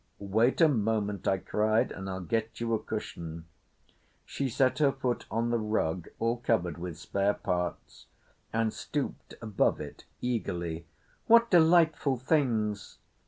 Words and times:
"Wait 0.17 0.59
a 0.61 0.67
moment," 0.67 1.27
I 1.27 1.37
cried, 1.37 1.91
"and 1.91 2.09
I'll 2.09 2.21
get 2.25 2.59
you 2.59 2.73
a 2.73 2.79
cushion." 2.81 3.45
She 4.25 4.49
set 4.49 4.79
her 4.79 4.91
foot 4.91 5.27
on 5.29 5.51
the 5.51 5.59
rug 5.59 6.09
all 6.17 6.37
covered 6.37 6.79
with 6.79 6.97
spare 6.97 7.35
parts, 7.35 8.07
and 8.51 8.73
stooped 8.73 9.35
above 9.43 9.79
it 9.79 10.05
eagerly. 10.19 10.87
"What 11.27 11.51
delightful 11.51 12.17
things!" 12.17 12.97